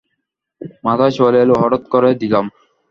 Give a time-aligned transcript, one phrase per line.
[0.85, 2.45] মাথায় চলে এলো, হঠাৎ করে দিলাম।